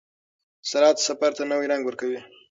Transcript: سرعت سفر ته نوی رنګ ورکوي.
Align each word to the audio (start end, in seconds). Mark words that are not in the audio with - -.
سرعت 0.69 0.97
سفر 1.07 1.31
ته 1.37 1.43
نوی 1.51 1.65
رنګ 1.71 1.83
ورکوي. 1.85 2.19